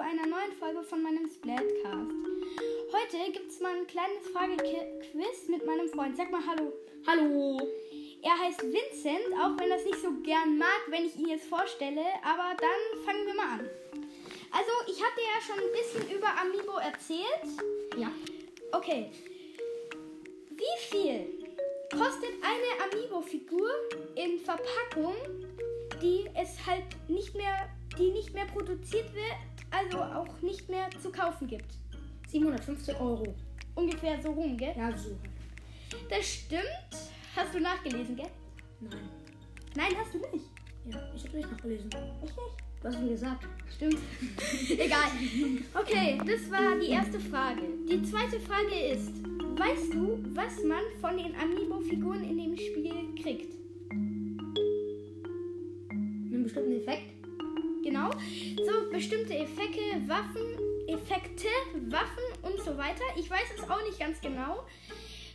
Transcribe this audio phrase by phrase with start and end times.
[0.00, 2.10] einer neuen Folge von meinem Splatcast.
[2.92, 6.16] Heute gibt es mal ein kleines Fragequiz mit meinem Freund.
[6.16, 6.72] Sag mal Hallo.
[7.06, 7.60] Hallo.
[8.22, 12.02] Er heißt Vincent, auch wenn das nicht so gern mag, wenn ich ihn jetzt vorstelle.
[12.24, 13.70] Aber dann fangen wir mal an.
[14.50, 17.62] Also, ich hatte ja schon ein bisschen über Amiibo erzählt.
[17.96, 18.10] Ja.
[18.72, 19.10] Okay.
[20.50, 21.26] Wie viel
[21.90, 23.70] kostet eine Amiibo-Figur
[24.14, 25.14] in Verpackung,
[26.02, 29.36] die es halt nicht mehr, die nicht mehr produziert wird,
[29.70, 31.74] also auch nicht mehr zu kaufen gibt?
[32.28, 33.34] 715 Euro.
[33.74, 34.74] Ungefähr so rum, gell?
[34.76, 35.16] Ja, so.
[36.08, 36.62] Das stimmt.
[37.36, 38.30] Hast du nachgelesen, gell?
[38.80, 39.08] Nein.
[39.76, 40.46] Nein, hast du nicht.
[40.86, 41.90] Ja, ich habe nicht nachgelesen.
[42.22, 42.34] Ich nicht.
[42.82, 43.46] Du hast mir gesagt.
[43.76, 43.98] Stimmt.
[44.70, 45.10] Egal.
[45.74, 47.62] Okay, das war die erste Frage.
[47.88, 49.12] Die zweite Frage ist,
[49.58, 53.54] weißt du, was man von den Amiibo-Figuren in dem Spiel kriegt?
[55.90, 57.19] Einen bestimmten Effekt?
[57.82, 58.10] Genau.
[58.10, 61.48] So bestimmte Effekte, Waffen, Effekte,
[61.88, 63.04] Waffen und so weiter.
[63.16, 64.64] Ich weiß es auch nicht ganz genau.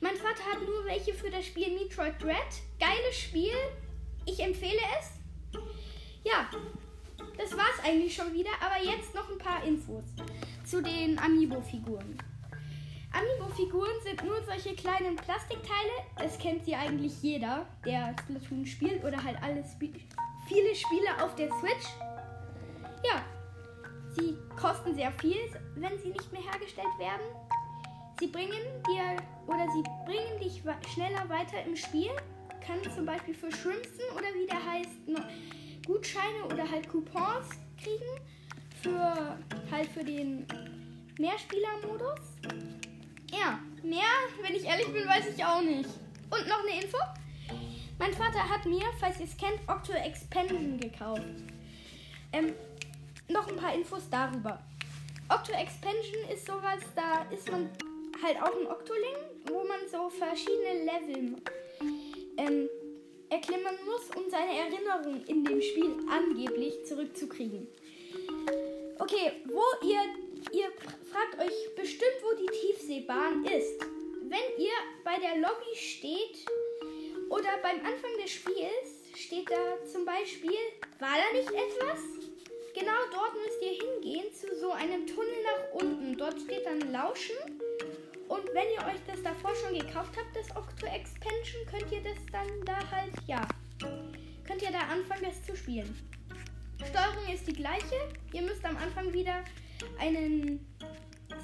[0.00, 2.36] Mein Vater hat nur welche für das Spiel Metroid Dread.
[2.80, 3.54] Geiles Spiel.
[4.26, 5.12] Ich empfehle es.
[6.24, 6.50] Ja,
[7.38, 8.50] das war's eigentlich schon wieder.
[8.60, 10.04] Aber jetzt noch ein paar Infos
[10.64, 12.18] zu den Amiibo-Figuren.
[13.12, 15.92] Amiibo-Figuren sind nur solche kleinen Plastikteile.
[16.16, 19.92] Das kennt sie eigentlich jeder, der Splatoon spielt oder halt alle Sp
[20.48, 21.86] viele Spiele auf der Switch.
[23.04, 23.24] Ja,
[24.14, 25.36] sie kosten sehr viel,
[25.76, 27.22] wenn sie nicht mehr hergestellt werden.
[28.20, 32.10] Sie bringen dir oder sie bringen dich schneller weiter im Spiel.
[32.64, 38.20] Kann zum Beispiel für Shrimpson oder wie der heißt Gutscheine oder halt Coupons kriegen
[38.80, 39.36] für
[39.70, 40.46] halt für den
[41.18, 42.20] Mehrspieler-Modus.
[43.32, 44.02] Ja, mehr,
[44.42, 45.88] wenn ich ehrlich bin, weiß ich auch nicht.
[46.30, 46.98] Und noch eine Info.
[47.98, 51.22] Mein Vater hat mir, falls ihr es kennt, Octo Expansion gekauft.
[52.32, 52.52] Ähm,
[53.28, 54.62] noch ein paar Infos darüber.
[55.28, 57.70] Octo Expansion ist sowas, da ist man
[58.22, 59.16] halt auch ein Octoling,
[59.46, 61.36] wo man so verschiedene Level
[62.36, 62.68] ähm,
[63.30, 67.66] erklimmen muss, um seine Erinnerung in dem Spiel angeblich zurückzukriegen.
[68.98, 70.02] Okay, wo ihr,
[70.52, 70.70] ihr
[71.10, 73.80] fragt euch bestimmt, wo die Tiefseebahn ist.
[74.28, 74.72] Wenn ihr
[75.04, 76.46] bei der Lobby steht
[77.30, 80.58] oder beim Anfang des Spiels, steht da zum Beispiel,
[80.98, 82.00] war da nicht etwas?
[82.74, 86.16] Genau dort müsst ihr hingehen zu so einem Tunnel nach unten.
[86.16, 87.36] Dort steht dann Lauschen.
[88.28, 92.18] Und wenn ihr euch das davor schon gekauft habt, das Octo Expansion, könnt ihr das
[92.32, 93.46] dann da halt, ja,
[94.46, 95.94] könnt ihr da anfangen, das zu spielen.
[96.88, 97.96] Steuerung ist die gleiche.
[98.32, 99.44] Ihr müsst am Anfang wieder
[99.98, 100.66] einen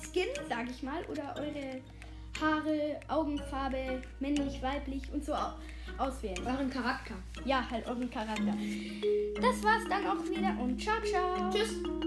[0.02, 1.82] Skin, sag ich mal, oder eure
[2.40, 5.34] Haare, Augenfarbe, männlich, weiblich und so
[5.98, 6.38] auswählen.
[6.46, 7.14] Euren Charakter.
[7.44, 8.54] Ja, halt euren Charakter.
[9.40, 11.50] Das war's dann auch wieder und ciao, ciao.
[11.50, 11.97] Tschüss.